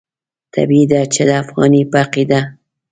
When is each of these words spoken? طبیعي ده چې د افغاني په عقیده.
طبیعي 0.53 0.85
ده 0.91 1.01
چې 1.13 1.21
د 1.27 1.31
افغاني 1.43 1.81
په 1.91 1.97
عقیده. 2.03 2.39